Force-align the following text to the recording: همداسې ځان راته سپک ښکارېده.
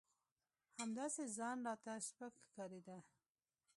همداسې 0.79 1.23
ځان 1.37 1.57
راته 1.67 1.93
سپک 2.07 2.33
ښکارېده. 2.47 2.97